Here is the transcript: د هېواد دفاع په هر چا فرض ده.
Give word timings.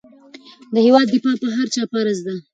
د 0.73 0.75
هېواد 0.85 1.07
دفاع 1.13 1.35
په 1.41 1.47
هر 1.57 1.67
چا 1.73 1.83
فرض 1.91 2.17
ده. 2.27 2.35